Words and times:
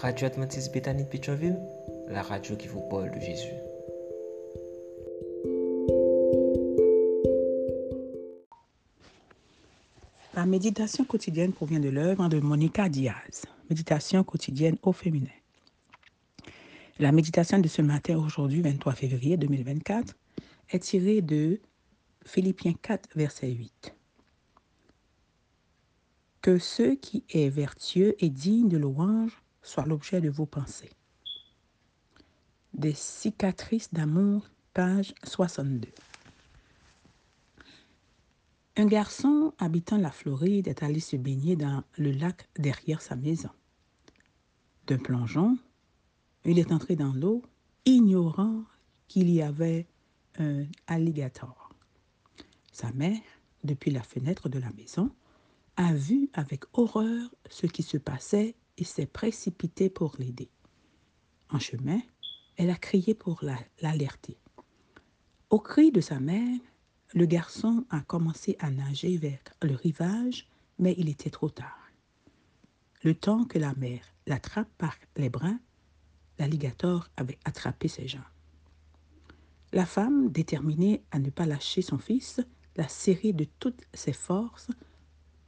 Radio 0.00 0.28
Adventiste 0.28 0.72
Bethany 0.72 1.04
de 1.04 2.10
la 2.10 2.22
radio 2.22 2.56
qui 2.56 2.68
vous 2.68 2.80
parle 2.88 3.10
de 3.10 3.20
Jésus. 3.20 3.52
La 10.32 10.46
méditation 10.46 11.04
quotidienne 11.04 11.52
provient 11.52 11.80
de 11.80 11.90
l'œuvre 11.90 12.30
de 12.30 12.40
Monica 12.40 12.88
Diaz, 12.88 13.44
Méditation 13.68 14.24
quotidienne 14.24 14.78
au 14.82 14.92
féminin. 14.92 15.26
La 16.98 17.12
méditation 17.12 17.58
de 17.58 17.68
ce 17.68 17.82
matin, 17.82 18.16
aujourd'hui, 18.16 18.62
23 18.62 18.94
février 18.94 19.36
2024, 19.36 20.16
est 20.70 20.78
tirée 20.78 21.20
de 21.20 21.60
Philippiens 22.24 22.74
4, 22.80 23.10
verset 23.16 23.50
8. 23.50 23.94
Que 26.40 26.58
ce 26.58 26.94
qui 26.94 27.22
est 27.28 27.50
vertueux 27.50 28.14
et 28.18 28.30
digne 28.30 28.68
de 28.68 28.78
louange 28.78 29.42
soit 29.62 29.86
l'objet 29.86 30.20
de 30.20 30.30
vos 30.30 30.46
pensées. 30.46 30.90
Des 32.74 32.94
cicatrices 32.94 33.92
d'amour, 33.92 34.48
page 34.74 35.14
62. 35.24 35.88
Un 38.76 38.86
garçon 38.86 39.52
habitant 39.58 39.98
la 39.98 40.10
Floride 40.10 40.68
est 40.68 40.82
allé 40.82 41.00
se 41.00 41.16
baigner 41.16 41.56
dans 41.56 41.82
le 41.98 42.12
lac 42.12 42.48
derrière 42.58 43.02
sa 43.02 43.16
maison. 43.16 43.50
D'un 44.86 44.98
plongeon, 44.98 45.58
il 46.44 46.58
est 46.58 46.72
entré 46.72 46.96
dans 46.96 47.12
l'eau, 47.12 47.42
ignorant 47.84 48.62
qu'il 49.08 49.28
y 49.28 49.42
avait 49.42 49.86
un 50.38 50.64
alligator. 50.86 51.70
Sa 52.72 52.92
mère, 52.92 53.20
depuis 53.64 53.90
la 53.90 54.02
fenêtre 54.02 54.48
de 54.48 54.58
la 54.58 54.70
maison, 54.70 55.10
a 55.76 55.92
vu 55.92 56.30
avec 56.32 56.64
horreur 56.72 57.30
ce 57.50 57.66
qui 57.66 57.82
se 57.82 57.98
passait 57.98 58.54
s'est 58.84 59.06
précipitée 59.06 59.90
pour 59.90 60.16
l'aider. 60.18 60.50
En 61.50 61.58
chemin, 61.58 62.00
elle 62.56 62.70
a 62.70 62.76
crié 62.76 63.14
pour 63.14 63.42
l'alerter. 63.80 64.36
Au 65.50 65.58
cri 65.58 65.90
de 65.90 66.00
sa 66.00 66.20
mère, 66.20 66.60
le 67.12 67.26
garçon 67.26 67.84
a 67.90 68.00
commencé 68.00 68.56
à 68.60 68.70
nager 68.70 69.16
vers 69.16 69.40
le 69.62 69.74
rivage, 69.74 70.48
mais 70.78 70.94
il 70.96 71.08
était 71.08 71.30
trop 71.30 71.50
tard. 71.50 71.90
Le 73.02 73.14
temps 73.14 73.44
que 73.44 73.58
la 73.58 73.74
mère 73.74 74.04
l'attrape 74.26 74.70
par 74.78 74.94
les 75.16 75.30
bras, 75.30 75.56
l'alligator 76.38 77.08
avait 77.16 77.38
attrapé 77.44 77.88
ses 77.88 78.06
jambes. 78.06 78.22
La 79.72 79.86
femme, 79.86 80.30
déterminée 80.30 81.02
à 81.10 81.18
ne 81.18 81.30
pas 81.30 81.46
lâcher 81.46 81.82
son 81.82 81.98
fils, 81.98 82.40
l'a 82.76 82.88
serré 82.88 83.32
de 83.32 83.46
toutes 83.58 83.82
ses 83.94 84.12
forces, 84.12 84.68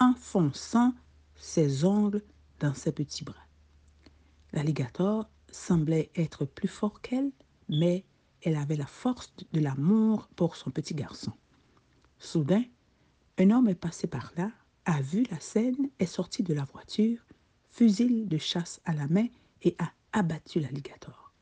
enfonçant 0.00 0.94
ses 1.36 1.84
ongles 1.84 2.22
dans 2.62 2.74
ses 2.74 2.92
petits 2.92 3.24
bras. 3.24 3.46
L'alligator 4.52 5.28
semblait 5.50 6.10
être 6.14 6.44
plus 6.44 6.68
fort 6.68 7.00
qu'elle, 7.00 7.32
mais 7.68 8.04
elle 8.42 8.56
avait 8.56 8.76
la 8.76 8.86
force 8.86 9.34
de 9.52 9.60
l'amour 9.60 10.28
pour 10.36 10.54
son 10.56 10.70
petit 10.70 10.94
garçon. 10.94 11.32
Soudain, 12.18 12.62
un 13.38 13.50
homme 13.50 13.68
est 13.68 13.74
passé 13.74 14.06
par 14.06 14.32
là, 14.36 14.50
a 14.84 15.02
vu 15.02 15.24
la 15.30 15.40
scène, 15.40 15.90
est 15.98 16.06
sorti 16.06 16.44
de 16.44 16.54
la 16.54 16.64
voiture, 16.64 17.18
fusil 17.70 18.26
de 18.26 18.38
chasse 18.38 18.80
à 18.84 18.94
la 18.94 19.08
main 19.08 19.26
et 19.62 19.74
a 19.78 19.90
abattu 20.12 20.60
l'alligator. 20.60 21.32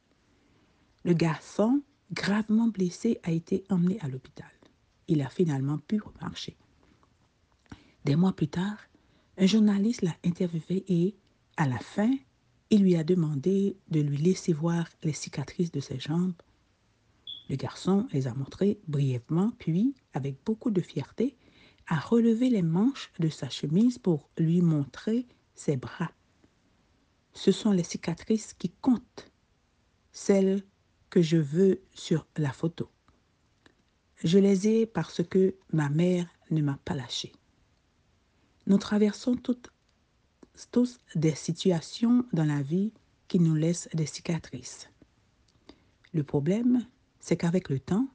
Le 1.05 1.13
garçon, 1.13 1.83
gravement 2.13 2.69
blessé, 2.69 3.21
a 3.25 3.31
été 3.31 3.65
emmené 3.69 4.01
à 4.01 4.09
l'hôpital. 4.09 4.51
Il 5.07 5.21
a 5.21 5.29
finalement 5.29 5.79
pu 5.79 6.01
marcher. 6.21 6.57
Des 8.05 8.17
mois 8.17 8.33
plus 8.33 8.49
tard, 8.49 8.79
un 9.41 9.47
journaliste 9.47 10.03
l'a 10.03 10.15
interviewé 10.25 10.85
et, 10.89 11.17
à 11.57 11.67
la 11.67 11.79
fin, 11.79 12.13
il 12.71 12.83
lui 12.83 12.95
a 12.95 13.03
demandé 13.03 13.77
de 13.89 14.01
lui 14.01 14.19
laisser 14.19 14.53
voir 14.53 14.89
les 15.03 15.13
cicatrices 15.13 15.73
de 15.73 15.81
ses 15.81 15.99
jambes 15.99 16.35
le 17.51 17.57
garçon 17.57 18.07
les 18.13 18.29
a 18.29 18.35
montrées 18.35 18.79
brièvement, 18.87 19.51
puis, 19.59 19.97
avec 20.15 20.37
beaucoup 20.47 20.71
de 20.71 20.81
fierté, 20.81 21.37
a 21.89 21.99
relevé 21.99 22.49
les 22.49 22.63
manches 22.63 23.11
de 23.19 23.29
sa 23.29 23.49
chemise 23.49 23.99
pour 23.99 24.31
lui 24.39 24.63
montrer 24.63 25.27
ses 25.57 25.77
bras. 25.77 26.13
Ce 27.33 27.51
sont 27.51 27.73
les 27.73 27.83
cicatrices 27.83 28.55
qui 28.55 28.71
comptent, 28.81 29.33
celles 30.13 30.63
que 31.11 31.23
je 31.23 31.39
veux 31.39 31.83
sur 31.93 32.25
la 32.37 32.53
photo. 32.53 32.89
Je 34.23 34.39
les 34.39 34.69
ai 34.69 34.87
parce 34.87 35.25
que 35.25 35.57
ma 35.73 35.89
mère 35.89 36.29
ne 36.53 36.63
m'a 36.63 36.79
pas 36.85 36.95
lâché. 36.95 37.33
Nous 38.67 38.79
traversons 38.79 39.37
toutes, 39.37 39.71
tous 40.71 40.99
des 41.15 41.35
situations 41.35 42.25
dans 42.33 42.45
la 42.45 42.63
vie 42.63 42.93
qui 43.29 43.39
nous 43.39 43.55
laissent 43.55 43.89
des 43.95 44.07
cicatrices. 44.07 44.89
Le 46.13 46.23
problème, 46.23 46.87
c'est 47.21 47.37
qu'avec 47.37 47.69
le 47.69 47.79
temps, 47.79 48.09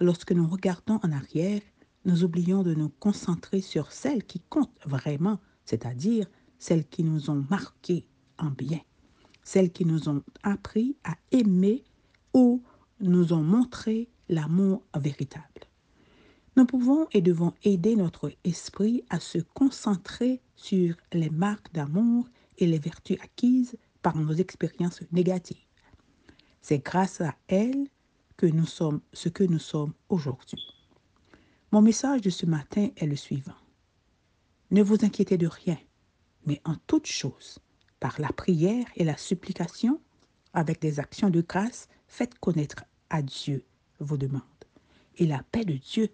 lorsque 0.00 0.32
nous 0.32 0.46
regardons 0.46 0.98
en 1.02 1.12
arrière, 1.12 1.60
nous 2.04 2.24
oublions 2.24 2.62
de 2.62 2.74
nous 2.74 2.88
concentrer 2.88 3.60
sur 3.60 3.92
celles 3.92 4.24
qui 4.24 4.40
comptent 4.40 4.78
vraiment, 4.84 5.40
c'est-à-dire 5.64 6.26
celles 6.58 6.86
qui 6.86 7.04
nous 7.04 7.30
ont 7.30 7.44
marqués 7.50 8.06
en 8.38 8.50
bien, 8.50 8.80
celles 9.42 9.72
qui 9.72 9.84
nous 9.84 10.08
ont 10.08 10.22
appris 10.42 10.96
à 11.04 11.16
aimer 11.32 11.84
ou 12.34 12.62
nous 13.00 13.32
ont 13.32 13.42
montré 13.42 14.08
l'amour 14.28 14.82
véritable. 14.96 15.65
Nous 16.56 16.64
pouvons 16.64 17.06
et 17.12 17.20
devons 17.20 17.52
aider 17.64 17.96
notre 17.96 18.32
esprit 18.44 19.04
à 19.10 19.20
se 19.20 19.38
concentrer 19.38 20.40
sur 20.54 20.96
les 21.12 21.28
marques 21.28 21.70
d'amour 21.74 22.26
et 22.56 22.66
les 22.66 22.78
vertus 22.78 23.18
acquises 23.22 23.76
par 24.00 24.16
nos 24.16 24.32
expériences 24.32 25.02
négatives. 25.12 25.58
C'est 26.62 26.78
grâce 26.78 27.20
à 27.20 27.34
elles 27.48 27.86
que 28.38 28.46
nous 28.46 28.66
sommes 28.66 29.00
ce 29.12 29.28
que 29.28 29.44
nous 29.44 29.58
sommes 29.58 29.92
aujourd'hui. 30.08 30.74
Mon 31.72 31.82
message 31.82 32.22
de 32.22 32.30
ce 32.30 32.46
matin 32.46 32.88
est 32.96 33.06
le 33.06 33.16
suivant. 33.16 33.52
Ne 34.70 34.82
vous 34.82 35.04
inquiétez 35.04 35.36
de 35.36 35.46
rien, 35.46 35.78
mais 36.46 36.62
en 36.64 36.76
toute 36.86 37.06
chose, 37.06 37.58
par 38.00 38.18
la 38.18 38.28
prière 38.28 38.86
et 38.96 39.04
la 39.04 39.16
supplication, 39.18 40.00
avec 40.54 40.80
des 40.80 41.00
actions 41.00 41.28
de 41.28 41.42
grâce, 41.42 41.88
faites 42.08 42.38
connaître 42.38 42.84
à 43.10 43.20
Dieu 43.20 43.62
vos 44.00 44.16
demandes. 44.16 44.42
Et 45.18 45.26
la 45.26 45.42
paix 45.50 45.64
de 45.64 45.74
Dieu, 45.74 46.08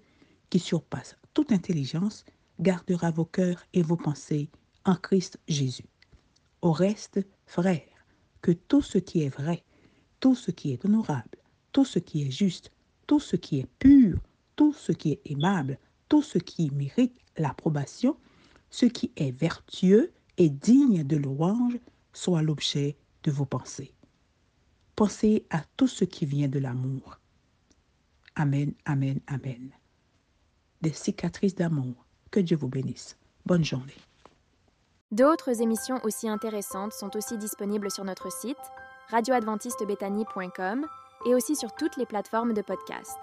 qui 0.52 0.58
surpasse 0.58 1.16
toute 1.32 1.50
intelligence, 1.50 2.26
gardera 2.60 3.10
vos 3.10 3.24
cœurs 3.24 3.64
et 3.72 3.80
vos 3.80 3.96
pensées 3.96 4.50
en 4.84 4.96
Christ 4.96 5.40
Jésus. 5.48 5.86
Au 6.60 6.72
reste, 6.72 7.20
frères, 7.46 7.80
que 8.42 8.52
tout 8.52 8.82
ce 8.82 8.98
qui 8.98 9.22
est 9.22 9.30
vrai, 9.30 9.64
tout 10.20 10.34
ce 10.34 10.50
qui 10.50 10.72
est 10.72 10.84
honorable, 10.84 11.38
tout 11.72 11.86
ce 11.86 11.98
qui 11.98 12.26
est 12.26 12.30
juste, 12.30 12.70
tout 13.06 13.18
ce 13.18 13.36
qui 13.36 13.60
est 13.60 13.68
pur, 13.78 14.18
tout 14.54 14.74
ce 14.74 14.92
qui 14.92 15.12
est 15.12 15.22
aimable, 15.24 15.78
tout 16.10 16.20
ce 16.20 16.36
qui 16.36 16.70
mérite 16.70 17.16
l'approbation, 17.38 18.18
ce 18.68 18.84
qui 18.84 19.10
est 19.16 19.32
vertueux 19.32 20.12
et 20.36 20.50
digne 20.50 21.02
de 21.02 21.16
louange, 21.16 21.78
soit 22.12 22.42
l'objet 22.42 22.98
de 23.22 23.30
vos 23.30 23.46
pensées. 23.46 23.94
Pensez 24.96 25.46
à 25.48 25.64
tout 25.78 25.88
ce 25.88 26.04
qui 26.04 26.26
vient 26.26 26.48
de 26.48 26.58
l'amour. 26.58 27.20
Amen, 28.34 28.74
amen, 28.84 29.18
amen. 29.26 29.72
Des 30.82 30.92
cicatrices 30.92 31.54
d'amour. 31.54 31.94
Que 32.30 32.40
Dieu 32.40 32.56
vous 32.56 32.68
bénisse. 32.68 33.16
Bonne 33.46 33.64
journée. 33.64 33.96
D'autres 35.12 35.62
émissions 35.62 36.00
aussi 36.04 36.28
intéressantes 36.28 36.92
sont 36.92 37.16
aussi 37.16 37.38
disponibles 37.38 37.90
sur 37.90 38.04
notre 38.04 38.32
site 38.32 38.56
radioadventistebethany.com 39.10 40.86
et 41.26 41.34
aussi 41.34 41.54
sur 41.54 41.74
toutes 41.74 41.96
les 41.96 42.06
plateformes 42.06 42.52
de 42.52 42.62
podcast. 42.62 43.18